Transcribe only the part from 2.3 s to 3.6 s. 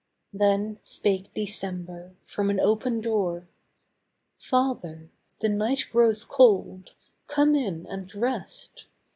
an open door: